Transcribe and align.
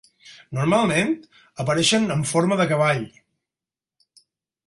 Normalment, 0.59 1.11
apareixen 1.65 2.09
en 2.15 2.25
forma 2.31 2.59
de 2.63 2.67
cavall. 2.73 3.05